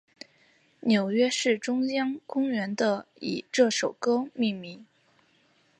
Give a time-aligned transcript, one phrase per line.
[0.79, 4.83] 纽约市中央公园的以这首歌命名。